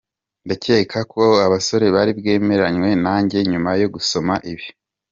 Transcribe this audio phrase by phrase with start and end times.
[0.45, 0.95] Ndacyeka
[1.45, 4.67] abasore bari bwemeranywe nanjye nyuma yo gusoma ibi:.